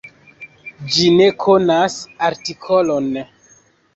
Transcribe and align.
Ĝi 0.93 1.09
ne 1.17 1.27
konas 1.43 1.99
artikolon. 2.31 3.13